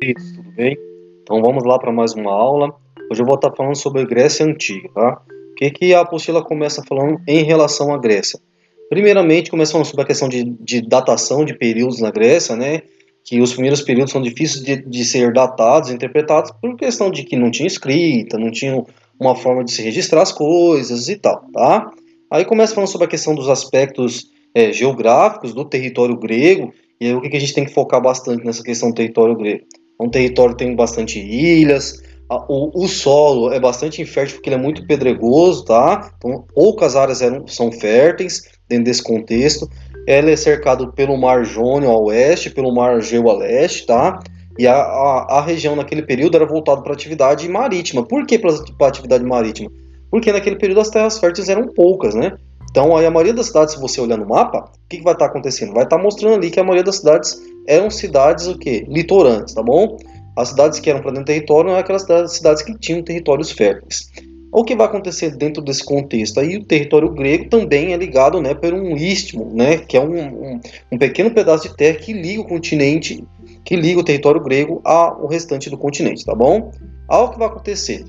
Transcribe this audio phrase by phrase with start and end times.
[0.00, 0.78] tudo bem?
[1.22, 2.74] Então vamos lá para mais uma aula.
[3.10, 5.22] Hoje eu vou estar falando sobre a Grécia Antiga, tá?
[5.52, 8.40] O que, que a apostila começa falando em relação à Grécia?
[8.88, 12.80] Primeiramente, começa falando sobre a questão de, de datação de períodos na Grécia, né?
[13.22, 17.36] Que os primeiros períodos são difíceis de, de ser datados, interpretados, por questão de que
[17.36, 18.82] não tinha escrita, não tinha
[19.20, 21.90] uma forma de se registrar as coisas e tal, tá?
[22.30, 27.14] Aí começa falando sobre a questão dos aspectos é, geográficos do território grego, e aí
[27.14, 29.66] o que, que a gente tem que focar bastante nessa questão do território grego?
[30.00, 32.00] É um território que tem bastante ilhas,
[32.48, 36.12] o, o, solo é bastante infértil porque ele é muito pedregoso, tá?
[36.16, 39.68] Então, poucas áreas eram, são férteis dentro desse contexto.
[40.06, 44.20] Ela é cercado pelo Mar Jônio ao oeste, pelo Mar Egeu a leste, tá?
[44.56, 48.06] E a, a, a região naquele período era voltada para atividade marítima.
[48.06, 49.68] Por que para atividade marítima?
[50.08, 52.32] Porque naquele período as terras férteis eram poucas, né?
[52.70, 55.14] Então, aí a maioria das cidades, se você olhar no mapa, o que, que vai
[55.14, 55.74] estar tá acontecendo?
[55.74, 57.40] Vai estar tá mostrando ali que a maioria das cidades
[57.70, 58.84] eram cidades o quê?
[58.88, 59.96] Litorantes, tá bom?
[60.36, 64.10] As cidades que eram para dentro do território eram aquelas cidades que tinham territórios férteis.
[64.52, 66.40] O que vai acontecer dentro desse contexto?
[66.40, 70.18] Aí o território grego também é ligado né, por um istmo, né, que é um,
[70.18, 70.60] um,
[70.90, 73.22] um pequeno pedaço de terra que liga o continente,
[73.64, 76.72] que liga o território grego ao restante do continente, tá bom?
[77.06, 78.04] Algo que vai acontecer.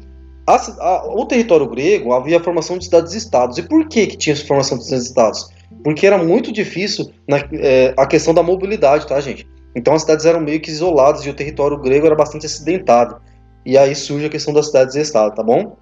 [0.47, 3.59] A, a, o território grego havia a formação de cidades-estados.
[3.59, 5.60] E por que, que tinha essa formação de cidades-estados?
[5.83, 9.47] Porque era muito difícil na, é, a questão da mobilidade, tá, gente?
[9.75, 13.21] Então as cidades eram meio que isoladas e o território grego era bastante acidentado.
[13.65, 15.75] E aí surge a questão das cidades-estado, tá bom?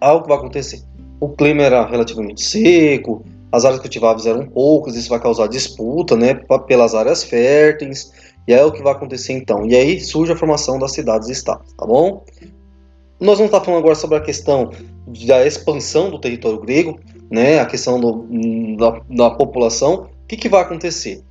[0.00, 0.82] Algo que vai acontecer.
[1.20, 6.34] O clima era relativamente seco, as áreas cultiváveis eram poucas, isso vai causar disputa, né,
[6.66, 8.12] pelas áreas férteis.
[8.46, 9.66] E aí é o que vai acontecer então.
[9.66, 12.24] E aí surge a formação das cidades-estados, tá bom?
[13.20, 14.70] Nós vamos estar falando agora sobre a questão
[15.26, 16.98] da expansão do território grego,
[17.30, 18.26] né, a questão do,
[18.76, 20.08] da, da, população.
[20.24, 21.22] O que, que vai acontecer?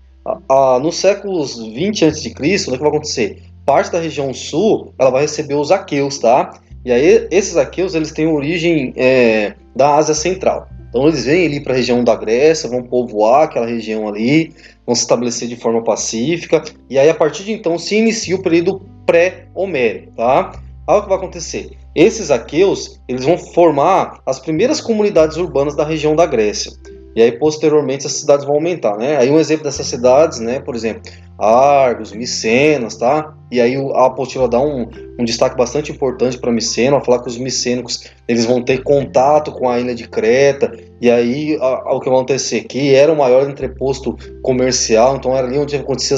[0.49, 2.33] Ah, nos séculos 20 a.C., o
[2.71, 3.43] que vai acontecer?
[3.65, 6.59] Parte da região sul ela vai receber os aqueus, tá?
[6.85, 10.67] E aí esses aqueus eles têm origem é, da Ásia Central.
[10.89, 14.53] Então eles vêm ali para a região da Grécia, vão povoar aquela região ali,
[14.85, 16.63] vão se estabelecer de forma pacífica.
[16.89, 20.53] E aí a partir de então se inicia o período pré-homérico, tá?
[20.87, 21.71] Olha o que vai acontecer.
[21.93, 26.71] Esses aqueus, eles vão formar as primeiras comunidades urbanas da região da Grécia.
[27.13, 29.17] E aí, posteriormente, essas cidades vão aumentar, né?
[29.17, 30.59] Aí um exemplo dessas cidades, né?
[30.59, 31.01] Por exemplo,
[31.37, 33.33] Argos, Micenas, tá?
[33.51, 34.87] E aí a apostila dá um,
[35.19, 39.51] um destaque bastante importante para Miceno, a falar que os micênicos eles vão ter contato
[39.51, 42.63] com a ilha de Creta, e aí a, a, o que vai acontecer?
[42.63, 46.17] Que era o maior entreposto comercial, então era ali onde acontecia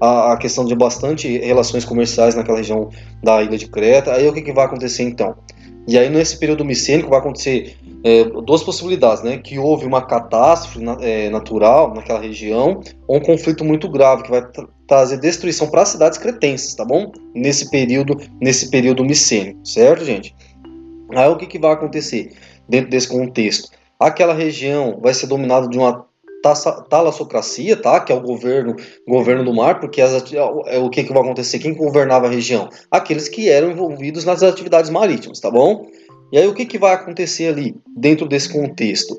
[0.00, 2.88] a, a questão de bastante relações comerciais naquela região
[3.22, 4.12] da ilha de Creta.
[4.12, 5.34] Aí o que, que vai acontecer então?
[5.86, 9.36] E aí, nesse período micênico, vai acontecer é, duas possibilidades, né?
[9.36, 14.46] Que houve uma catástrofe é, natural naquela região, ou um conflito muito grave, que vai
[14.50, 17.10] tra trazer destruição para as cidades cretenses, tá bom?
[17.34, 20.34] Nesse período, nesse período micênico, certo, gente?
[21.14, 22.32] Aí, o que, que vai acontecer
[22.68, 23.70] dentro desse contexto?
[23.98, 26.06] Aquela região vai ser dominada de uma
[26.90, 28.00] talassocracia, tá?
[28.00, 28.76] Que é o governo,
[29.08, 30.12] governo do mar, porque as,
[30.66, 31.58] é o que, que vai acontecer?
[31.58, 32.68] Quem governava a região?
[32.90, 35.86] Aqueles que eram envolvidos nas atividades marítimas, tá bom?
[36.30, 39.18] E aí o que, que vai acontecer ali dentro desse contexto?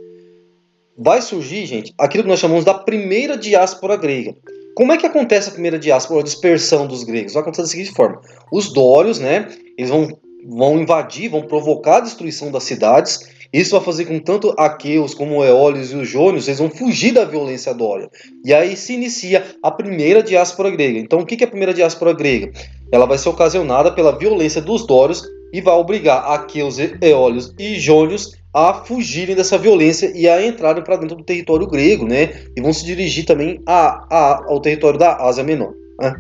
[0.98, 4.36] Vai surgir, gente, aquilo que nós chamamos da primeira diáspora grega.
[4.76, 7.34] Como é que acontece a primeira diáspora, a dispersão dos gregos?
[7.34, 8.22] Vai acontecer da seguinte forma:
[8.52, 9.48] os dórios, né?
[9.78, 10.08] Eles vão,
[10.46, 15.44] vão invadir, vão provocar a destruição das cidades isso vai fazer com tanto aqueus como
[15.44, 18.10] eólios e os jônios, eles vão fugir da violência dória.
[18.44, 21.00] E aí se inicia a primeira diáspora grega.
[21.00, 22.52] Então o que é a primeira diáspora grega?
[22.92, 25.24] Ela vai ser ocasionada pela violência dos dórios
[25.54, 30.98] e vai obrigar aqueus, eólios e jônios a fugirem dessa violência e a entrarem para
[30.98, 32.46] dentro do território grego, né?
[32.56, 35.74] E vão se dirigir também a, a, ao território da Ásia Menor.
[36.00, 36.14] Né?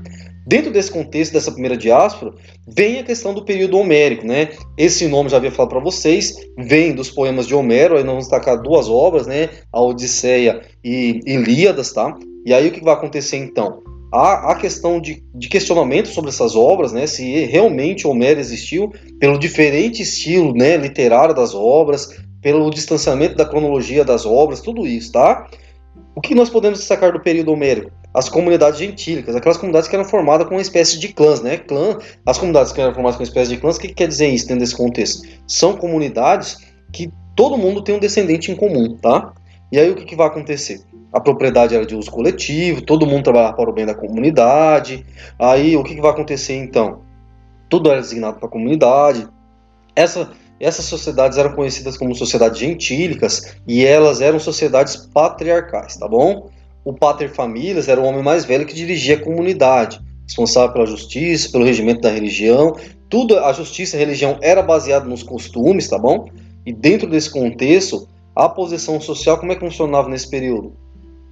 [0.47, 2.33] Dentro desse contexto, dessa primeira diáspora,
[2.67, 4.49] vem a questão do período homérico, né?
[4.77, 8.25] Esse nome já havia falado para vocês, vem dos poemas de Homero, aí nós vamos
[8.25, 9.49] destacar duas obras, né?
[9.73, 12.15] A Odisseia e Ilíadas, tá?
[12.45, 13.81] E aí o que vai acontecer então?
[14.13, 17.07] Há a questão de, de, questionamento sobre essas obras, né?
[17.07, 24.05] Se realmente Homero existiu, pelo diferente estilo né, literário das obras, pelo distanciamento da cronologia
[24.05, 25.49] das obras, tudo isso, tá?
[26.15, 27.91] O que nós podemos destacar do período homérico?
[28.15, 31.57] As comunidades gentílicas, aquelas comunidades que eram formadas com uma espécie de clãs, né?
[31.57, 34.07] Clã, as comunidades que eram formadas com uma espécie de clãs, o que, que quer
[34.07, 35.27] dizer isso dentro desse contexto?
[35.45, 36.57] São comunidades
[36.93, 39.33] que todo mundo tem um descendente em comum, tá?
[39.69, 40.81] E aí o que, que vai acontecer?
[41.11, 45.05] A propriedade era de uso coletivo, todo mundo trabalhava para o bem da comunidade.
[45.37, 47.01] Aí o que, que vai acontecer então?
[47.67, 49.27] Tudo era designado para a comunidade.
[49.93, 56.49] Essa essas sociedades eram conhecidas como sociedades gentílicas e elas eram sociedades patriarcais, tá bom?
[56.85, 59.99] O pater famílias era o homem mais velho que dirigia a comunidade.
[60.27, 62.75] responsável pela justiça, pelo regimento da religião.
[63.09, 66.27] Tudo, a justiça e a religião era baseada nos costumes, tá bom?
[66.65, 70.73] E dentro desse contexto, a posição social, como é que funcionava nesse período?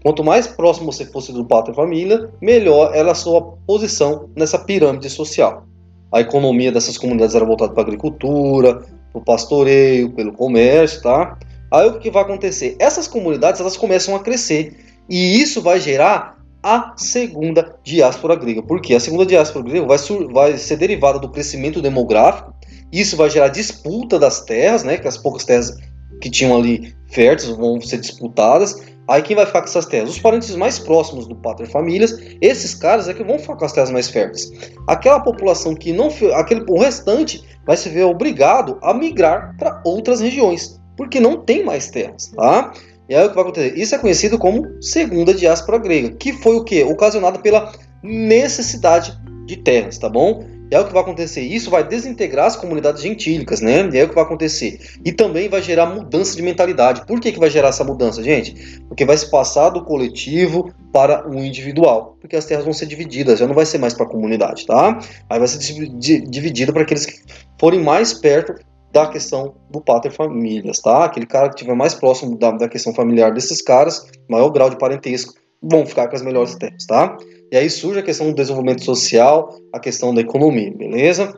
[0.03, 5.09] Quanto mais próximo você fosse do pátria família, melhor era a sua posição nessa pirâmide
[5.09, 5.65] social.
[6.11, 8.75] A economia dessas comunidades era voltada para a agricultura,
[9.11, 11.37] para o pastoreio, pelo comércio, tá?
[11.71, 12.75] Aí o que vai acontecer?
[12.79, 14.75] Essas comunidades elas começam a crescer
[15.09, 18.63] e isso vai gerar a segunda diáspora grega.
[18.63, 19.97] Porque a segunda diáspora grega vai,
[20.31, 22.53] vai ser derivada do crescimento demográfico.
[22.91, 24.97] Isso vai gerar disputa das terras, né?
[24.97, 25.75] Que as poucas terras
[26.21, 28.81] que tinham ali férteis vão ser disputadas.
[29.07, 30.09] Aí quem vai ficar com essas terras?
[30.09, 33.73] Os parentes mais próximos do pátria famílias, esses caras é que vão ficar com as
[33.73, 34.49] terras mais férteis.
[34.87, 40.21] Aquela população que não, aquele o restante vai se ver obrigado a migrar para outras
[40.21, 42.71] regiões, porque não tem mais terras, tá?
[43.09, 43.77] E aí o que vai acontecer?
[43.77, 46.83] Isso é conhecido como segunda diáspora grega, que foi o que?
[46.83, 47.71] Ocasionada pela
[48.01, 50.43] necessidade de terras, tá bom?
[50.71, 51.41] E aí o que vai acontecer?
[51.41, 53.87] Isso vai desintegrar as comunidades gentílicas, né?
[53.93, 54.79] E aí o que vai acontecer?
[55.05, 57.05] E também vai gerar mudança de mentalidade.
[57.05, 58.81] Por que, que vai gerar essa mudança, gente?
[58.87, 62.17] Porque vai se passar do coletivo para o individual.
[62.19, 64.99] Porque as terras vão ser divididas, já não vai ser mais para a comunidade, tá?
[65.29, 67.21] Aí vai ser dividida para aqueles que
[67.59, 68.55] forem mais perto
[68.93, 71.05] da questão do pater famílias, tá?
[71.05, 74.77] Aquele cara que estiver mais próximo da, da questão familiar desses caras, maior grau de
[74.77, 77.17] parentesco, vão ficar com as melhores terras, tá?
[77.51, 81.35] E aí surge a questão do desenvolvimento social, a questão da economia, beleza?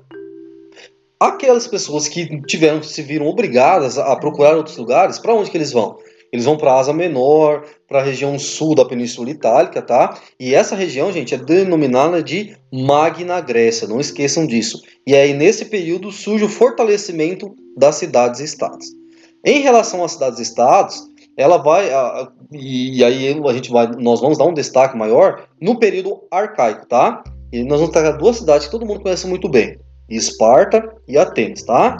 [1.17, 5.71] Aquelas pessoas que tiveram, se viram obrigadas a procurar outros lugares, para onde que eles
[5.71, 5.97] vão?
[6.31, 10.17] Eles vão para a Asa Menor, para a região sul da Península Itálica, tá?
[10.39, 14.81] E essa região, gente, é denominada de Magna Grécia, não esqueçam disso.
[15.07, 18.87] E aí, nesse período, surge o fortalecimento das cidades-estados.
[19.45, 21.03] Em relação às cidades-estados,
[21.37, 21.89] ela vai,
[22.51, 27.23] e aí a gente vai, nós vamos dar um destaque maior no período arcaico, tá?
[27.51, 29.77] E nós vamos trazer duas cidades que todo mundo conhece muito bem,
[30.09, 31.97] Esparta e Atenas, tá?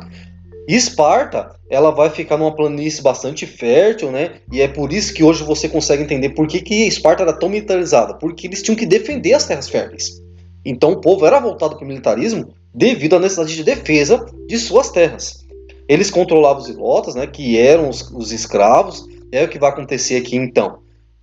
[0.68, 4.36] Esparta, ela vai ficar numa planície bastante fértil, né?
[4.52, 7.50] E é por isso que hoje você consegue entender por que, que Esparta era tão
[7.50, 10.22] militarizada, porque eles tinham que defender as terras férteis.
[10.64, 14.92] Então o povo era voltado para o militarismo devido à necessidade de defesa de suas
[14.92, 15.46] terras.
[15.88, 19.06] Eles controlavam os ilotas, né, que eram os, os escravos.
[19.34, 20.80] Aí o que vai acontecer aqui então?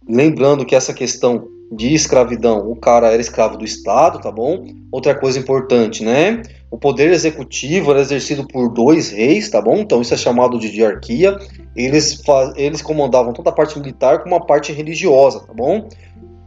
[0.08, 4.66] Lembrando que essa questão de escravidão, o cara era escravo do Estado, tá bom?
[4.90, 6.42] Outra coisa importante, né?
[6.72, 9.76] O poder executivo era exercido por dois reis, tá bom?
[9.76, 11.36] Então isso é chamado de diarquia.
[11.76, 12.22] Eles,
[12.56, 15.86] eles comandavam toda a parte militar como a parte religiosa, tá bom?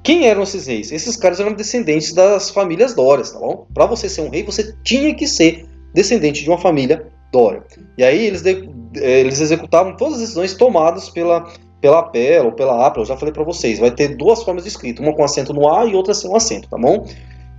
[0.02, 0.92] Quem eram esses reis?
[0.92, 3.68] Esses caras eram descendentes das famílias dórias, tá bom?
[3.72, 7.64] Para você ser um rei, você tinha que ser descendente de uma família dória.
[7.96, 12.88] E aí eles, de, eles executavam todas as decisões tomadas pela pela PEL ou pela
[12.88, 15.54] APA, eu já falei para vocês, vai ter duas formas de escrita, uma com acento
[15.54, 17.06] no A e outra sem um acento, tá bom?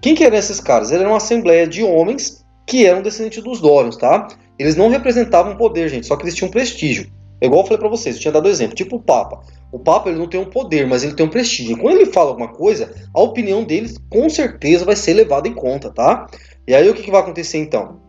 [0.03, 0.91] Quem que eram esses caras?
[0.91, 4.29] Eram uma assembleia de homens que eram descendentes dos Dórios, tá?
[4.59, 7.11] Eles não representavam poder, gente, só que eles tinham prestígio.
[7.41, 9.43] Igual eu falei para vocês, eu tinha dado exemplo, tipo o Papa.
[9.71, 11.77] O Papa ele não tem um poder, mas ele tem um prestígio.
[11.77, 15.91] Quando ele fala alguma coisa, a opinião dele com certeza vai ser levada em conta,
[15.91, 16.27] tá?
[16.67, 18.01] E aí o que, que vai acontecer então?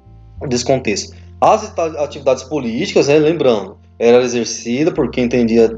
[0.81, 1.13] Desse.
[1.41, 5.69] As atividades políticas, né, lembrando, era exercida por quem entendia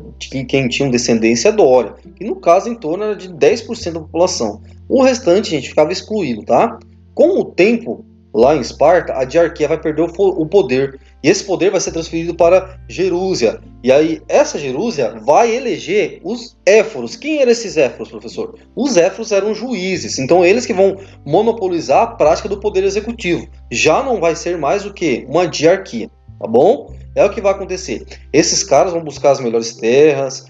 [0.48, 4.62] quem tinha descendência dória, que no caso em torno era de 10% da população.
[4.88, 6.78] O restante, gente, ficava excluído, tá?
[7.14, 11.00] Com o tempo, lá em Esparta, a diarquia vai perder o poder.
[11.24, 13.60] E esse poder vai ser transferido para Jerúsia.
[13.84, 17.16] E aí, essa Jerúsia vai eleger os éforos.
[17.16, 18.56] Quem eram esses éforos, professor?
[18.76, 20.20] Os éforos eram juízes.
[20.20, 23.48] Então, eles que vão monopolizar a prática do poder executivo.
[23.72, 25.26] Já não vai ser mais o que?
[25.28, 26.10] Uma diarquia.
[26.40, 26.94] Tá bom?
[27.16, 28.06] É o que vai acontecer.
[28.32, 30.46] Esses caras vão buscar as melhores terras,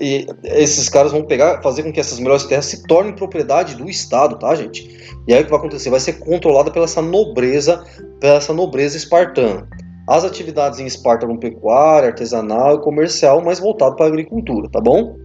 [0.00, 3.88] e esses caras vão pegar, fazer com que essas melhores terras se tornem propriedade do
[3.88, 4.88] Estado, tá, gente?
[5.28, 5.90] E aí o que vai acontecer?
[5.90, 7.84] Vai ser controlada pela essa nobreza,
[8.18, 9.68] pela essa nobreza espartana.
[10.08, 14.80] As atividades em Esparta eram pecuária, artesanal e comercial, mas voltado para a agricultura, tá
[14.80, 15.16] bom?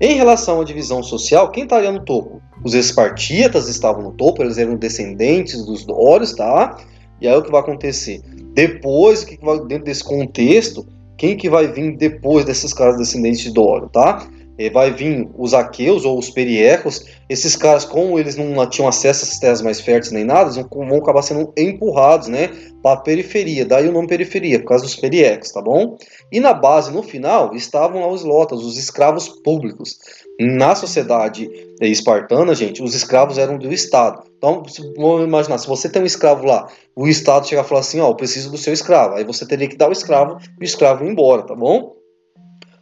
[0.00, 2.42] Em relação à divisão social, quem estaria no topo?
[2.64, 6.76] Os espartíatas estavam no topo, eles eram descendentes dos dórios, tá?
[7.20, 8.20] E aí o que vai acontecer?
[8.52, 9.24] Depois,
[9.68, 10.84] dentro desse contexto,
[11.16, 14.28] quem que vai vir depois desses caras descendentes de Dório, tá?
[14.58, 17.04] E vai vir os aqueus ou os periecos.
[17.28, 20.96] Esses caras, como eles não tinham acesso a essas terras mais férteis nem nada, vão
[20.96, 22.48] acabar sendo empurrados, né,
[22.82, 23.66] para a periferia.
[23.66, 25.98] Daí o nome periferia, por causa dos periecos, tá bom?
[26.32, 29.98] E na base, no final, estavam lá os lotas, os escravos públicos.
[30.38, 31.48] Na sociedade
[31.80, 34.22] espartana, gente, os escravos eram do Estado.
[34.36, 34.62] Então,
[34.96, 38.10] vamos imaginar, se você tem um escravo lá, o Estado chega e fala assim, ó,
[38.10, 39.14] eu preciso do seu escravo.
[39.14, 41.96] Aí você teria que dar o escravo e o escravo ir embora, tá bom?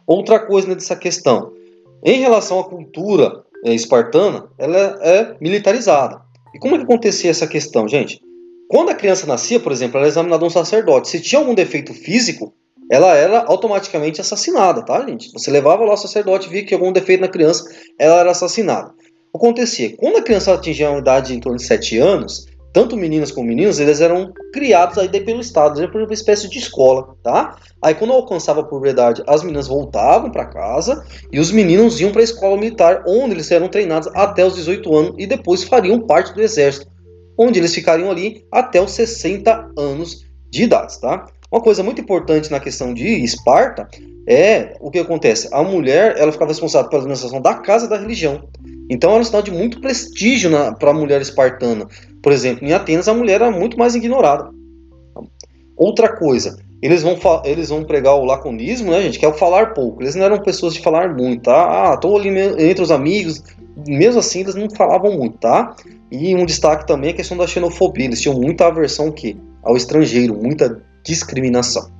[0.05, 1.53] Outra coisa nessa questão,
[2.03, 6.21] em relação à cultura é, espartana, ela é militarizada.
[6.53, 8.21] E como é que acontecia essa questão, gente?
[8.69, 11.07] Quando a criança nascia, por exemplo, ela era examinada um sacerdote.
[11.07, 12.53] Se tinha algum defeito físico,
[12.91, 15.31] ela era automaticamente assassinada, tá, gente?
[15.33, 17.65] Você levava lá o sacerdote, via que algum defeito na criança,
[17.99, 18.93] ela era assassinada.
[19.33, 19.95] O que acontecia?
[19.97, 23.79] Quando a criança atingia uma idade em torno de 7 anos, tanto meninas como meninos,
[23.79, 27.55] eles eram criados aí pelo Estado, por uma espécie de escola, tá?
[27.81, 31.01] Aí quando alcançava a puberdade, as meninas voltavam para casa
[31.31, 34.93] e os meninos iam para a escola militar, onde eles eram treinados até os 18
[34.93, 36.87] anos e depois fariam parte do exército,
[37.39, 41.25] onde eles ficariam ali até os 60 anos de idade, tá?
[41.51, 43.87] Uma coisa muito importante na questão de Esparta
[44.27, 45.47] é o que acontece.
[45.51, 48.47] A mulher ela ficava responsável pela administração da casa da religião.
[48.89, 51.87] Então era um sinal de muito prestígio para a mulher espartana.
[52.21, 54.49] Por exemplo, em Atenas a mulher era muito mais ignorada.
[55.77, 59.19] Outra coisa, eles vão, eles vão pregar o laconismo, né, gente?
[59.19, 60.01] Que é o falar pouco.
[60.01, 61.93] Eles não eram pessoas de falar muito, tá?
[61.93, 63.43] Ah, tô ali entre os amigos.
[63.87, 65.75] Mesmo assim, eles não falavam muito, tá?
[66.11, 68.05] E um destaque também é a questão da xenofobia.
[68.05, 69.13] Eles tinham muita aversão
[69.63, 71.93] ao estrangeiro, muita discriminação.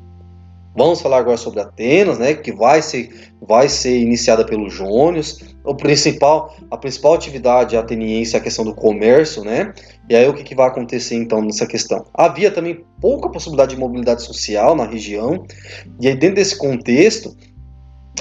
[0.78, 5.40] Vamos falar agora sobre Atenas, né, que vai ser, vai ser iniciada pelos Jônios.
[5.64, 9.74] O principal, a principal atividade ateniense é a questão do comércio, né?
[10.10, 12.06] E aí o que, que vai acontecer então nessa questão?
[12.14, 15.46] Havia também pouca possibilidade de mobilidade social na região,
[16.02, 17.34] e aí dentro desse contexto,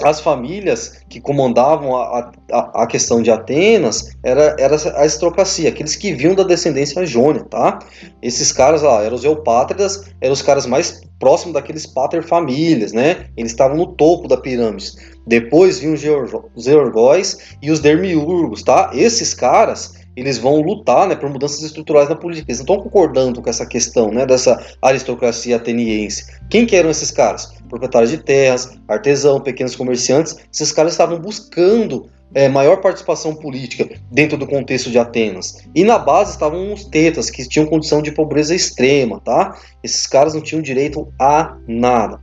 [0.02, 5.94] as famílias que comandavam a, a, a, questão de Atenas era, era a aristocracia, aqueles
[5.94, 7.78] que vinham da descendência jônia, tá?
[8.20, 13.26] Esses caras lá eram os eupátridas, eram os caras mais próximos daqueles pater-famílias, né?
[13.36, 14.92] Eles estavam no topo da pirâmide.
[15.26, 18.90] Depois vinham os Georgóis e os Dermiurgos, tá?
[18.92, 22.50] Esses caras eles vão lutar né, por mudanças estruturais na política.
[22.50, 26.26] Eles não estão concordando com essa questão né, dessa aristocracia ateniense.
[26.48, 27.52] Quem que eram esses caras?
[27.74, 30.36] Proprietários de terras, artesãos, pequenos comerciantes.
[30.52, 35.58] Esses caras estavam buscando é, maior participação política dentro do contexto de Atenas.
[35.74, 39.58] E na base estavam os tetas, que tinham condição de pobreza extrema, tá?
[39.82, 42.20] Esses caras não tinham direito a nada.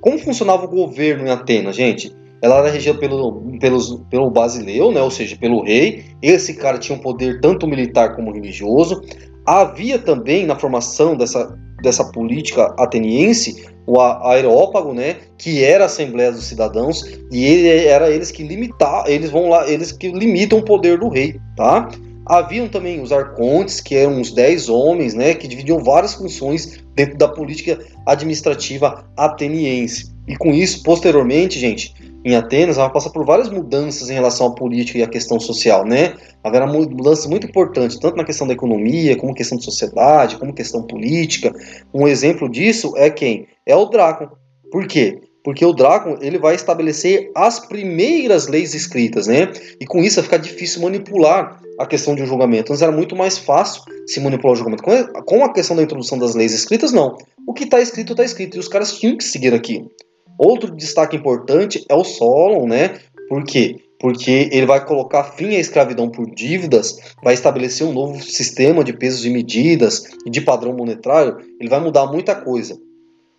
[0.00, 2.12] Como funcionava o governo em Atenas, gente?
[2.42, 6.04] ela era regida pelo, pelos, pelo basileu, né, ou seja, pelo rei.
[6.20, 9.00] Esse cara tinha um poder tanto militar como religioso.
[9.46, 16.30] Havia também na formação dessa, dessa política ateniense o aerópago, né, que era a Assembleia
[16.30, 20.64] dos Cidadãos, e ele era eles que limitar, eles vão lá, eles que limitam o
[20.64, 21.88] poder do rei, tá?
[22.24, 27.18] Haviam também os arcontes, que eram uns 10 homens, né, que dividiam várias funções dentro
[27.18, 30.12] da política administrativa ateniense.
[30.28, 31.92] E com isso, posteriormente, gente,
[32.24, 35.84] em Atenas, ela passa por várias mudanças em relação à política e à questão social,
[35.84, 36.14] né?
[36.42, 40.82] Haverá mudanças muito importantes, tanto na questão da economia, como questão de sociedade, como questão
[40.82, 41.52] política.
[41.92, 43.46] Um exemplo disso é quem?
[43.66, 44.28] É o Drácon.
[44.70, 45.20] Por quê?
[45.44, 49.52] Porque o Drácon ele vai estabelecer as primeiras leis escritas, né?
[49.80, 52.72] E com isso vai ficar difícil manipular a questão de um julgamento.
[52.72, 54.84] Antes era muito mais fácil se manipular o julgamento.
[55.24, 57.16] Com a questão da introdução das leis escritas, não.
[57.46, 58.56] O que está escrito, está escrito.
[58.56, 59.90] E os caras tinham que seguir aquilo.
[60.38, 62.98] Outro destaque importante é o Solon, né?
[63.28, 63.76] Por quê?
[63.98, 68.92] Porque ele vai colocar fim à escravidão por dívidas, vai estabelecer um novo sistema de
[68.92, 72.76] pesos e medidas e de padrão monetário, ele vai mudar muita coisa.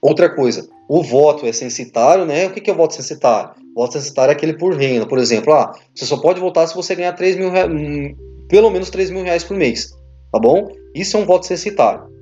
[0.01, 2.47] Outra coisa, o voto é censitário, né?
[2.47, 3.51] O que é o voto censitário?
[3.75, 5.07] O voto censitário é aquele por renda.
[5.07, 8.15] Por exemplo, ah, você só pode votar se você ganhar 3 mil hum,
[8.49, 9.91] pelo menos 3 mil reais por mês.
[10.31, 10.67] Tá bom?
[10.93, 12.12] Isso é um voto censitário.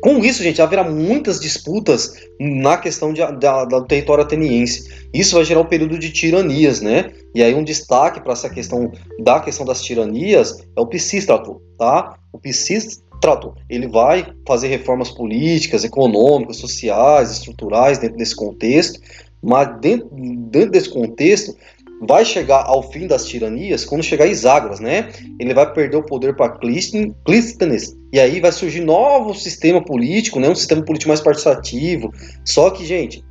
[0.00, 4.88] Com isso, gente, haverá muitas disputas na questão de, da, do território ateniense.
[5.12, 7.12] Isso vai gerar um período de tiranias, né?
[7.34, 12.16] E aí um destaque para essa questão da questão das tiranias é o Pisístrato, tá?
[12.32, 19.00] O Pisístrato, ele vai fazer reformas políticas, econômicas, sociais, estruturais dentro desse contexto,
[19.42, 21.56] mas dentro, dentro desse contexto
[22.00, 25.08] vai chegar ao fim das tiranias quando chegar Isagras, né?
[25.38, 30.48] Ele vai perder o poder para Clístenes e aí vai surgir novo sistema político, né?
[30.48, 32.12] Um sistema político mais participativo.
[32.44, 33.24] Só que, gente,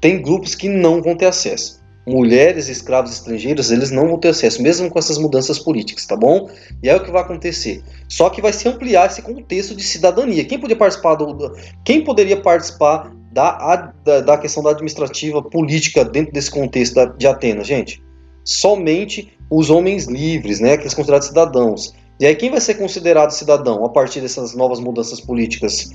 [0.00, 1.84] tem grupos que não vão ter acesso.
[2.06, 6.48] Mulheres, escravos estrangeiros, eles não vão ter acesso, mesmo com essas mudanças políticas, tá bom?
[6.80, 7.82] E aí o que vai acontecer?
[8.08, 10.44] Só que vai se ampliar esse contexto de cidadania.
[10.44, 11.52] Quem podia participar do,
[11.84, 17.66] quem poderia participar da, da, da questão da administrativa política dentro desse contexto de Atenas,
[17.66, 18.02] gente?
[18.42, 21.94] Somente os homens livres, né, aqueles considerados cidadãos.
[22.18, 25.90] E aí quem vai ser considerado cidadão a partir dessas novas mudanças políticas?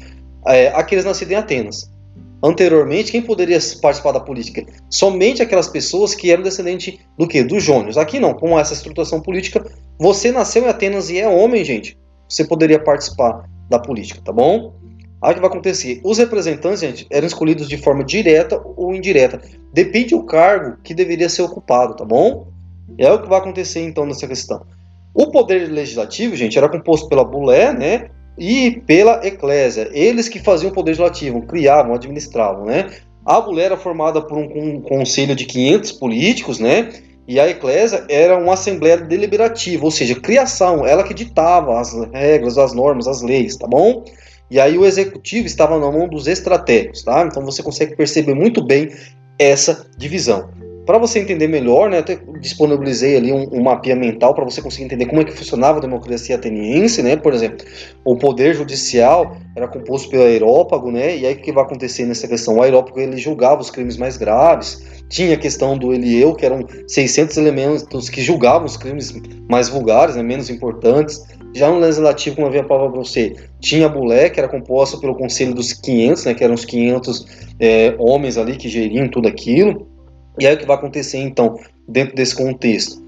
[0.46, 1.92] É, aqueles nascidos em Atenas.
[2.44, 4.64] Anteriormente, quem poderia participar da política?
[4.88, 7.44] Somente aquelas pessoas que eram descendentes do que?
[7.44, 7.98] Dos Jônios.
[7.98, 9.66] Aqui não, com essa estruturação política,
[10.00, 11.98] você nasceu em Atenas e é homem, gente.
[12.30, 14.76] Você poderia participar da política, tá bom?
[15.22, 16.02] Aí o que vai acontecer?
[16.04, 19.40] Os representantes, gente, eram escolhidos de forma direta ou indireta.
[19.72, 22.48] Depende do cargo que deveria ser ocupado, tá bom?
[22.98, 24.66] É o que vai acontecer então nessa questão.
[25.14, 28.10] O poder legislativo, gente, era composto pela bulé, né?
[28.38, 29.90] E pela eclésia.
[29.94, 32.90] Eles que faziam o poder legislativo, criavam, administravam, né?
[33.24, 36.90] A bulé era formada por um, conselho de 500 políticos, né?
[37.28, 42.58] E a eclésia era uma assembleia deliberativa, ou seja, criação, ela que ditava as regras,
[42.58, 44.04] as normas, as leis, tá bom?
[44.52, 47.26] E aí o executivo estava na mão dos estratégicos, tá?
[47.26, 48.90] Então você consegue perceber muito bem
[49.40, 50.50] essa divisão.
[50.86, 54.84] Para você entender melhor, né, até disponibilizei ali um, um mapinha mental para você conseguir
[54.84, 57.16] entender como é que funcionava a democracia ateniense, né?
[57.16, 57.66] Por exemplo,
[58.04, 61.16] o poder judicial era composto pelo aerópago, né?
[61.16, 62.58] E aí o que vai acontecer nessa questão?
[62.58, 66.66] O aerópago ele julgava os crimes mais graves, tinha a questão do Elieu, que eram
[66.88, 69.14] 600 elementos que julgavam os crimes
[69.50, 71.24] mais vulgares, né, menos importantes.
[71.54, 75.16] Já no legislativo, como havia falado para você, tinha a Bulé, que era composta pelo
[75.16, 77.26] Conselho dos 500, né, que eram os 500
[77.60, 79.88] é, homens ali que geriam tudo aquilo.
[80.40, 83.02] E aí o que vai acontecer então, dentro desse contexto?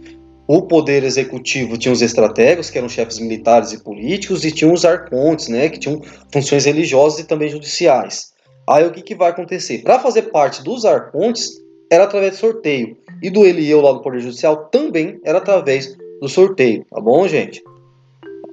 [0.46, 4.84] O poder executivo tinha os estrategos, que eram chefes militares e políticos, e tinha os
[4.84, 8.34] arcontes, né, que tinham funções religiosas e também judiciais.
[8.68, 9.80] Aí o que, que vai acontecer?
[9.80, 11.50] Para fazer parte dos arcontes,
[11.90, 12.98] era através de sorteio.
[13.22, 17.62] E do Elieu lá do Poder Judicial também era através do sorteio, tá bom, gente?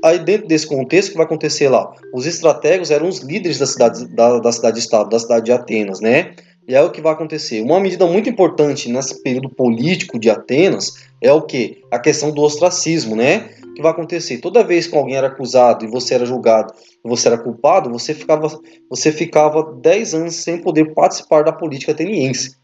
[0.04, 1.92] Aí dentro desse contexto, que vai acontecer lá?
[2.14, 6.34] Os estrategos eram os líderes da cidade, da, da cidade-estado, da cidade de Atenas, né?
[6.66, 7.60] E é o que vai acontecer.
[7.62, 11.82] Uma medida muito importante nesse período político de Atenas é o que?
[11.90, 13.50] A questão do ostracismo, né?
[13.74, 14.38] Que vai acontecer?
[14.38, 18.48] Toda vez que alguém era acusado e você era julgado você era culpado, você ficava,
[18.88, 22.56] você ficava 10 anos sem poder participar da política ateniense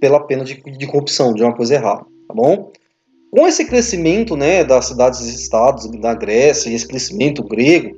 [0.00, 2.72] pela pena de, de corrupção, de uma coisa errada, tá bom?
[3.34, 7.96] Com esse crescimento né, das cidades e estados da Grécia e esse crescimento grego,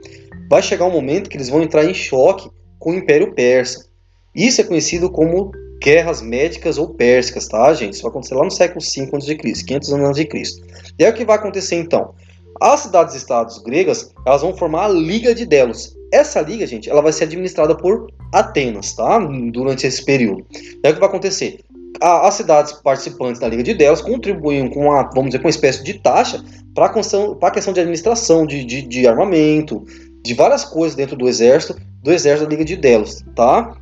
[0.49, 3.85] vai chegar um momento que eles vão entrar em choque com o Império Persa.
[4.35, 5.51] Isso é conhecido como
[5.83, 7.93] guerras médicas ou pérsicas, tá, gente?
[7.93, 10.67] Isso vai acontecer lá no século V a.C., 500 anos antes de Cristo.
[10.99, 12.15] E aí o que vai acontecer então?
[12.59, 15.95] As cidades-estados gregas, elas vão formar a Liga de Delos.
[16.11, 19.19] Essa liga, gente, ela vai ser administrada por Atenas, tá?
[19.53, 20.47] Durante esse período.
[20.51, 21.61] E aí o que vai acontecer?
[22.01, 25.51] A, as cidades participantes da Liga de Delos contribuíam com uma, vamos dizer, com uma
[25.51, 26.43] espécie de taxa
[26.75, 29.85] para a questão, de administração, de, de, de, armamento,
[30.23, 33.77] de várias coisas dentro do exército, do exército da Liga de Delos, tá?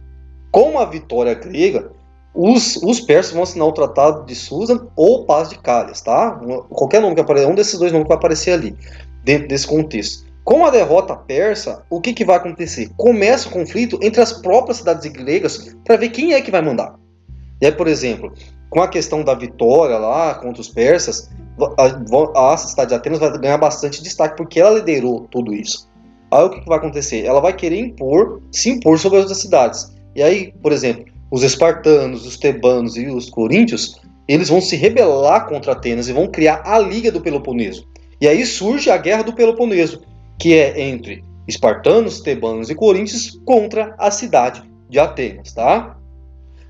[0.52, 1.90] Com a vitória grega,
[2.32, 6.40] os, os persas vão assinar o Tratado de Susan ou Paz de Calhas, tá?
[6.70, 8.76] Qualquer nome que apareça, um desses dois nomes que vai aparecer ali,
[9.24, 10.24] dentro desse contexto.
[10.44, 12.90] Com a derrota persa, o que, que vai acontecer?
[12.96, 16.94] Começa o conflito entre as próprias cidades gregas para ver quem é que vai mandar.
[17.66, 18.32] Aí, por exemplo,
[18.70, 21.30] com a questão da vitória lá contra os persas,
[21.78, 25.88] a, a cidade de Atenas vai ganhar bastante destaque porque ela liderou tudo isso.
[26.30, 27.24] Aí o que, que vai acontecer?
[27.24, 29.94] Ela vai querer impor, se impor sobre as outras cidades.
[30.16, 35.46] E aí, por exemplo, os espartanos, os tebanos e os coríntios, eles vão se rebelar
[35.46, 37.86] contra Atenas e vão criar a Liga do Peloponeso.
[38.20, 40.02] E aí surge a Guerra do Peloponeso,
[40.38, 45.96] que é entre espartanos, tebanos e coríntios contra a cidade de Atenas, tá?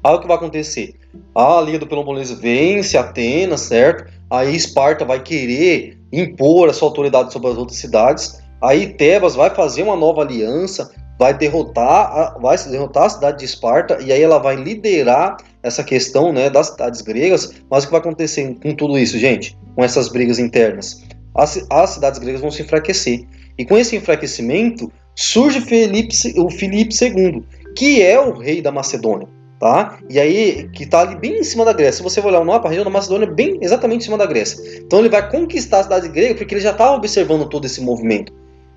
[0.04, 0.96] Aí o que vai acontecer?
[1.34, 4.12] A Liga do Peloponeso vence Atenas, certo?
[4.30, 8.38] Aí Esparta vai querer impor a sua autoridade sobre as outras cidades.
[8.62, 13.98] Aí Tebas vai fazer uma nova aliança, vai derrotar, vai derrotar a cidade de Esparta
[14.02, 17.54] e aí ela vai liderar essa questão, né, das cidades gregas.
[17.70, 19.56] Mas o que vai acontecer com tudo isso, gente?
[19.74, 21.02] Com essas brigas internas,
[21.34, 23.26] as, as cidades gregas vão se enfraquecer.
[23.56, 27.42] E com esse enfraquecimento surge Felipe, o Filipe II,
[27.74, 29.98] que é o rei da Macedônia tá?
[30.08, 31.98] E aí, que tá ali bem em cima da Grécia.
[31.98, 34.26] Se você olhar o mapa, a região da Macedônia é bem exatamente em cima da
[34.26, 34.58] Grécia.
[34.78, 38.32] Então ele vai conquistar a cidade grega porque ele já estava observando todo esse movimento.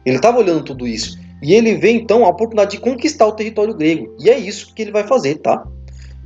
[0.06, 1.20] Ele estava olhando tudo isso.
[1.42, 4.16] E ele vê então a oportunidade de conquistar o território grego.
[4.20, 5.64] E é isso que ele vai fazer, tá?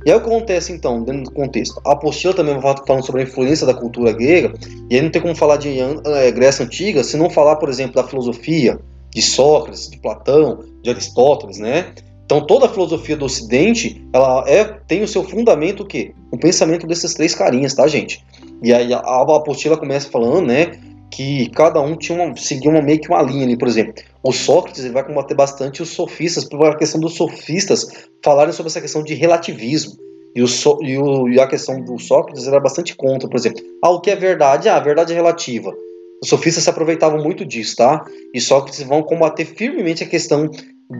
[0.04, 1.80] E aí o que acontece então, dentro do contexto?
[1.84, 4.52] A apostila também falando sobre a influência da cultura grega,
[4.90, 7.94] e aí não tem como falar de é, Grécia Antiga se não falar, por exemplo,
[7.94, 11.92] da filosofia, de Sócrates, de Platão, de Aristóteles, né?
[12.32, 16.14] Então toda a filosofia do Ocidente, ela é, tem o seu fundamento o quê?
[16.30, 18.24] O pensamento desses três carinhas, tá, gente?
[18.62, 22.80] E aí a, a apostila começa falando, né, que cada um tinha uma, seguia uma,
[22.80, 24.02] meio que uma linha ali, por exemplo.
[24.22, 27.86] O Sócrates ele vai combater bastante os sofistas, por a questão dos sofistas
[28.24, 29.92] falarem sobre essa questão de relativismo.
[30.34, 30.46] E, o,
[30.80, 33.60] e, o, e a questão do Sócrates era bastante contra, por exemplo.
[33.84, 34.70] Ah, o que é verdade?
[34.70, 35.70] Ah, a verdade é relativa.
[36.22, 38.04] Os sofistas se aproveitavam muito disso, tá?
[38.32, 40.48] E Sócrates vão combater firmemente a questão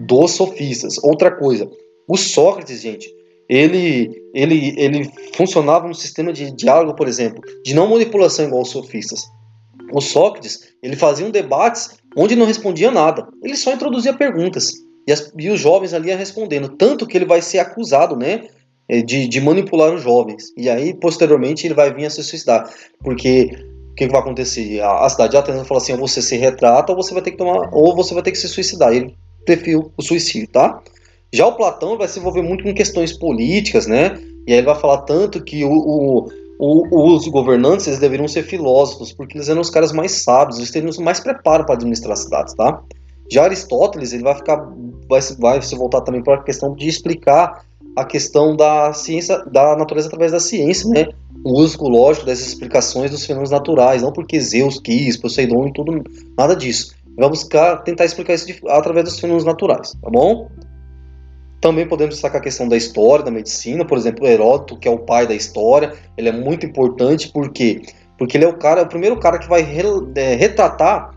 [0.06, 0.98] dos sofistas.
[0.98, 1.70] Outra coisa,
[2.08, 3.08] o Sócrates, gente,
[3.48, 8.70] ele, ele, ele funcionava no sistema de diálogo, por exemplo, de não manipulação igual os
[8.70, 9.22] sofistas.
[9.92, 14.72] O Sócrates, ele fazia um debates onde não respondia nada, ele só introduzia perguntas.
[15.06, 18.48] E, as, e os jovens ali respondendo, tanto que ele vai ser acusado, né,
[19.04, 20.52] de, de manipular os jovens.
[20.56, 23.50] E aí, posteriormente, ele vai vir a se suicidar, porque
[23.92, 24.80] o que, que vai acontecer?
[24.80, 27.32] A, a, cidade de Atenas fala assim: ou você se retrata, ou você vai ter
[27.32, 28.92] que tomar, ou você vai ter que se suicidar.
[28.92, 30.80] Ele preferiu o suicídio, tá?
[31.32, 34.18] Já o Platão vai se envolver muito com questões políticas, né?
[34.46, 36.28] E aí ele vai falar tanto que o, o,
[36.58, 40.70] o, os governantes eles deveriam ser filósofos, porque eles eram os caras mais sábios, eles
[40.70, 42.82] teriam mais preparo para administrar cidades, tá?
[43.30, 44.56] Já Aristóteles ele vai ficar,
[45.08, 47.64] vai, vai se voltar também para a questão de explicar
[47.96, 51.08] a questão da ciência, da natureza através da ciência, né?
[51.44, 56.02] O uso lógico dessas explicações dos fenômenos naturais, não porque Zeus quis, Poseidon e tudo,
[56.36, 56.94] nada disso.
[57.16, 60.48] Buscar tentar explicar isso de, através dos fenômenos naturais, tá bom?
[61.60, 64.98] Também podemos destacar a questão da história, da medicina, por exemplo, Heródoto, que é o
[64.98, 67.82] pai da história, ele é muito importante porque
[68.18, 69.82] porque ele é o cara, é o primeiro cara que vai re,
[70.14, 71.10] é, retratar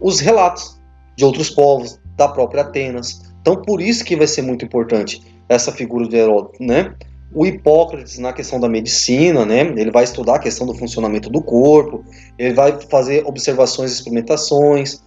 [0.00, 0.80] os relatos
[1.14, 3.20] de outros povos, da própria Atenas.
[3.40, 6.94] Então, por isso que vai ser muito importante essa figura de Heródoto, né?
[7.34, 9.60] O Hipócrates na questão da medicina, né?
[9.60, 12.04] Ele vai estudar a questão do funcionamento do corpo,
[12.38, 15.02] ele vai fazer observações experimentações.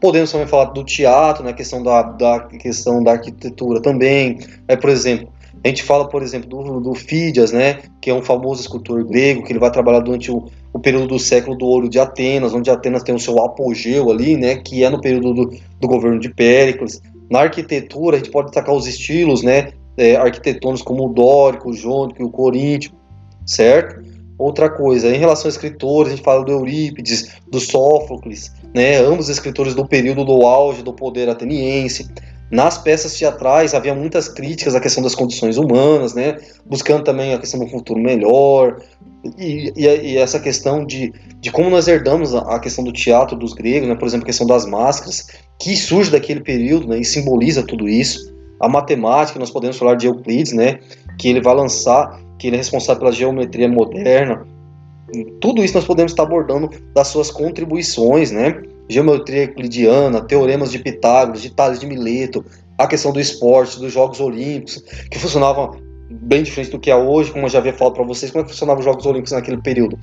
[0.00, 1.56] Podemos também falar do teatro, na né?
[1.56, 4.38] questão da, da questão da arquitetura também.
[4.66, 5.30] É, por exemplo,
[5.62, 9.42] a gente fala, por exemplo, do, do Fídias, né, que é um famoso escultor grego,
[9.44, 12.70] que ele vai trabalhar durante o, o período do século do ouro de Atenas, onde
[12.70, 16.32] Atenas tem o seu apogeu ali, né, que é no período do, do governo de
[16.32, 17.02] Péricles.
[17.30, 21.74] Na arquitetura, a gente pode destacar os estilos, né, é, arquitetônicos como o dórico, o
[21.74, 22.92] jônico o coríntio,
[23.44, 24.02] certo?
[24.38, 29.28] Outra coisa, em relação a escritores, a gente fala do Eurípides, do Sófocles, né, ambos
[29.28, 32.08] escritores do período do auge do poder ateniense.
[32.50, 37.38] Nas peças teatrais havia muitas críticas à questão das condições humanas, né, buscando também a
[37.38, 38.80] questão do futuro melhor,
[39.36, 43.36] e, e, e essa questão de, de como nós herdamos a, a, questão do teatro
[43.36, 45.26] dos gregos, né, por exemplo, a questão das máscaras,
[45.58, 48.29] que surge daquele período né, e simboliza tudo isso.
[48.60, 50.78] A matemática, nós podemos falar de Euclides, né,
[51.18, 54.46] que ele vai lançar, que ele é responsável pela geometria moderna.
[55.40, 58.62] Tudo isso nós podemos estar abordando das suas contribuições, né?
[58.88, 62.44] Geometria euclidiana, teoremas de Pitágoras, de Tales de Mileto,
[62.78, 65.76] a questão do esporte, dos Jogos Olímpicos, que funcionavam
[66.10, 68.44] bem diferente do que é hoje, como eu já havia falado para vocês, como é
[68.44, 69.98] que funcionavam os Jogos Olímpicos naquele período.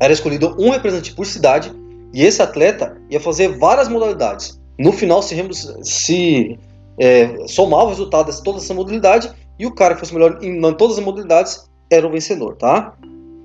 [0.00, 1.72] Era escolhido um representante por cidade
[2.12, 4.60] e esse atleta ia fazer várias modalidades.
[4.78, 5.34] No final, se,
[5.82, 6.58] se
[6.98, 10.64] é, somar o resultado de toda essa modalidade e o cara que fosse melhor em,
[10.64, 12.94] em todas as modalidades era o vencedor, tá?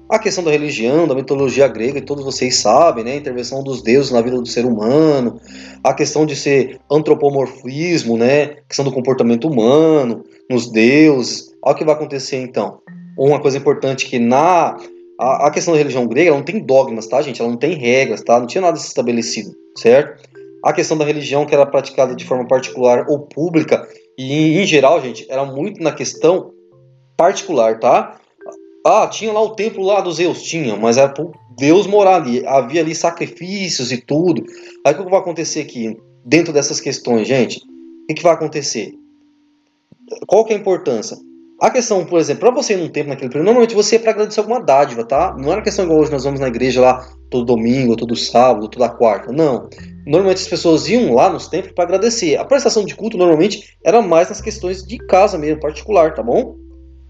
[0.09, 3.13] A questão da religião, da mitologia grega, e todos vocês sabem, né?
[3.13, 5.39] A intervenção dos deuses na vida do ser humano,
[5.83, 8.43] a questão de ser antropomorfismo, né?
[8.43, 11.51] A questão do comportamento humano, nos deuses.
[11.63, 12.79] Olha o que vai acontecer então.
[13.17, 14.77] Uma coisa importante que na
[15.19, 17.41] a, a questão da religião grega ela não tem dogmas, tá, gente?
[17.41, 18.39] Ela não tem regras, tá?
[18.39, 20.21] Não tinha nada estabelecido, certo?
[20.63, 25.01] A questão da religião que era praticada de forma particular ou pública, e em geral,
[25.01, 26.51] gente, era muito na questão
[27.17, 28.17] particular, tá?
[28.85, 32.45] Ah, tinha lá o templo lá dos Zeus, tinha, mas era por Deus morar ali,
[32.45, 34.43] havia ali sacrifícios e tudo.
[34.85, 37.59] Aí o que vai acontecer aqui, dentro dessas questões, gente?
[37.59, 38.93] O que, que vai acontecer?
[40.27, 41.17] Qual que é a importância?
[41.61, 44.11] A questão, por exemplo, para você ir num templo naquele período, normalmente você ia para
[44.11, 45.33] agradecer alguma dádiva, tá?
[45.37, 48.89] Não era questão igual hoje nós vamos na igreja lá todo domingo, todo sábado, toda
[48.89, 49.31] quarta.
[49.31, 49.69] Não.
[50.05, 52.35] Normalmente as pessoas iam lá nos templos para agradecer.
[52.37, 56.55] A prestação de culto normalmente era mais nas questões de casa mesmo, particular, tá bom?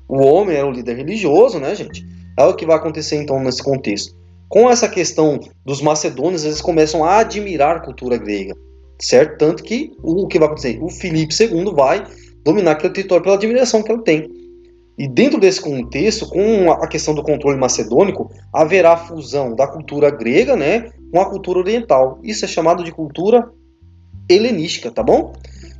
[0.07, 2.05] O homem era o líder religioso, né, gente?
[2.37, 4.15] É o que vai acontecer então nesse contexto.
[4.47, 8.53] Com essa questão dos macedônios, eles começam a admirar a cultura grega,
[8.99, 9.37] certo?
[9.39, 10.77] Tanto que o que vai acontecer?
[10.81, 12.05] O Filipe II vai
[12.43, 14.29] dominar aquele território pela admiração que ele tem.
[14.97, 20.55] E dentro desse contexto, com a questão do controle macedônico, haverá fusão da cultura grega
[20.55, 22.17] né, com a cultura oriental.
[22.23, 23.47] Isso é chamado de cultura
[24.27, 25.33] helenística, tá bom?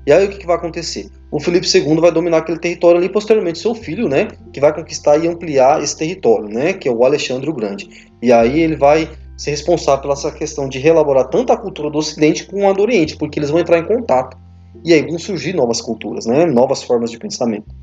[0.06, 1.10] E aí o que, que vai acontecer?
[1.32, 5.18] O Filipe II vai dominar aquele território ali, posteriormente seu filho, né, que vai conquistar
[5.18, 7.90] e ampliar esse território, né, que é o Alexandre o Grande.
[8.22, 11.98] E aí ele vai ser responsável pela essa questão de reelaborar tanto a cultura do
[11.98, 14.38] Ocidente como a do Oriente, porque eles vão entrar em contato.
[14.86, 17.74] E aí vão surgir novas culturas, né, novas formas de pensamento.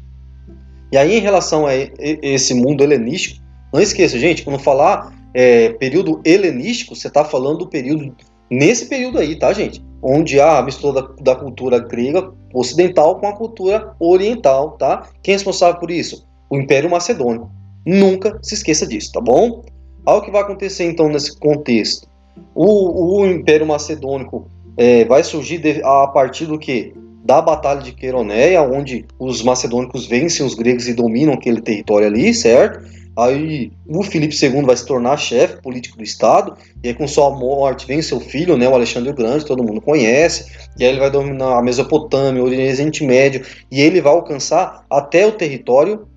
[0.92, 3.40] E aí, em relação a esse mundo helenístico,
[3.72, 8.14] não esqueça, gente, quando falar é, período helenístico, você está falando do período,
[8.50, 9.84] nesse período aí, tá, gente?
[10.02, 15.08] Onde há a mistura da, da, cultura grega ocidental com a cultura oriental, tá?
[15.22, 16.26] Quem é responsável por isso?
[16.48, 17.50] O Império Macedônico.
[17.86, 19.62] Nunca se esqueça disso, tá bom?
[20.04, 22.08] Olha o que vai acontecer então nesse contexto.
[22.54, 26.92] O, o Império Macedônico é, vai surgir de, a partir do que?
[27.22, 32.32] da Batalha de Queroneia, onde os macedônicos vencem os gregos e dominam aquele território ali,
[32.32, 32.84] certo?
[33.20, 37.30] Aí o Filipe II vai se tornar chefe político do Estado, e aí com sua
[37.30, 41.00] morte vem seu filho, né, o Alexandre o Grande, todo mundo conhece, e aí ele
[41.00, 46.08] vai dominar a Mesopotâmia, o Oriente Médio, e ele vai alcançar até o território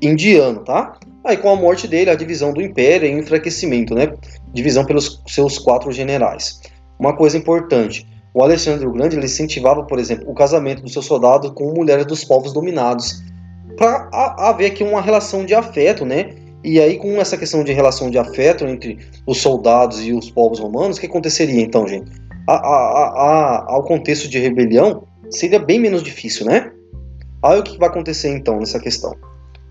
[0.00, 0.96] indiano, tá?
[1.24, 4.12] Aí com a morte dele, a divisão do império e enfraquecimento, né?
[4.52, 6.60] Divisão pelos seus quatro generais.
[6.98, 11.06] Uma coisa importante, o Alexandre o Grande ele incentivava, por exemplo, o casamento dos seus
[11.06, 13.22] soldados com mulheres dos povos dominados,
[13.76, 14.08] para
[14.38, 16.34] haver aqui uma relação de afeto, né?
[16.64, 20.58] E aí, com essa questão de relação de afeto entre os soldados e os povos
[20.58, 22.10] romanos, o que aconteceria então, gente?
[22.48, 26.72] A, a, a, ao contexto de rebelião, seria bem menos difícil, né?
[27.42, 29.14] Aí o que vai acontecer então nessa questão?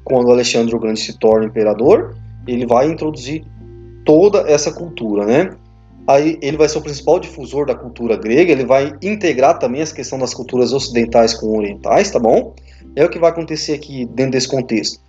[0.03, 2.15] Quando Alexandre o Grande se torna imperador,
[2.47, 3.43] ele vai introduzir
[4.05, 5.49] toda essa cultura, né?
[6.07, 9.91] Aí ele vai ser o principal difusor da cultura grega, ele vai integrar também as
[9.91, 12.53] questões das culturas ocidentais com orientais, tá bom?
[12.95, 14.99] É o que vai acontecer aqui dentro desse contexto.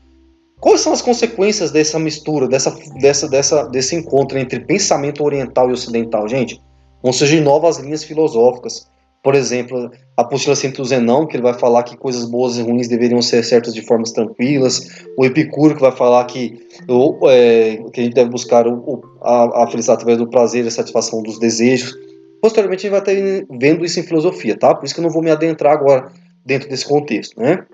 [0.60, 5.72] Quais são as consequências dessa mistura, dessa, dessa, dessa, desse encontro entre pensamento oriental e
[5.72, 6.60] ocidental, gente?
[7.02, 8.88] Vão surgir novas linhas filosóficas.
[9.22, 12.88] Por exemplo, a apostila Centro Zenão, que ele vai falar que coisas boas e ruins
[12.88, 15.04] deveriam ser certas de formas tranquilas.
[15.18, 16.58] O Epicuro, que vai falar que,
[16.88, 20.68] o, é, que a gente deve buscar o, a, a felicidade através do prazer e
[20.68, 21.94] a satisfação dos desejos.
[22.40, 24.74] Posteriormente, a gente vai estar vendo isso em filosofia, tá?
[24.74, 26.10] Por isso que eu não vou me adentrar agora
[26.46, 27.66] dentro desse contexto, né?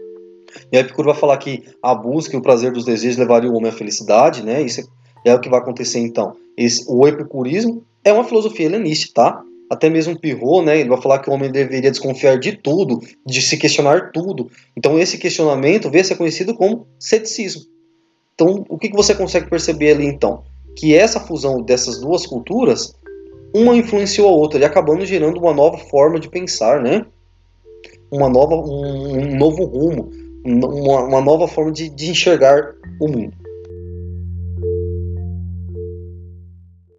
[0.71, 3.71] E Epicuro vai falar que a busca e o prazer dos desejos levaria o homem
[3.71, 4.63] à felicidade, né?
[4.63, 4.89] Isso
[5.25, 6.35] é o que vai acontecer então.
[6.57, 9.43] Esse, o epicurismo é uma filosofia helenista, tá?
[9.71, 10.81] Até mesmo Pirro, né?
[10.81, 14.51] Ele vai falar que o homem deveria desconfiar de tudo, de se questionar tudo.
[14.77, 17.63] Então esse questionamento vê ser conhecido como ceticismo.
[18.35, 20.43] Então o que, que você consegue perceber ali então?
[20.77, 22.95] Que essa fusão dessas duas culturas,
[23.55, 27.07] uma influenciou a outra e acabando gerando uma nova forma de pensar, né?
[28.13, 30.11] Uma nova, um, um novo rumo,
[30.45, 33.42] uma, uma nova forma de, de enxergar o mundo.